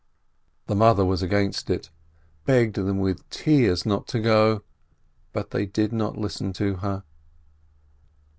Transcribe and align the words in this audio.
The 0.65 0.73
mother 0.75 1.05
was 1.05 1.21
against 1.21 1.69
it, 1.69 1.91
begged 2.45 2.73
them 2.73 2.97
with 2.97 3.29
tears 3.29 3.85
not 3.85 4.07
to 4.07 4.19
go, 4.19 4.63
but 5.31 5.51
they 5.51 5.67
did 5.67 5.93
not 5.93 6.17
listen 6.17 6.53
to 6.53 6.77
her. 6.77 7.03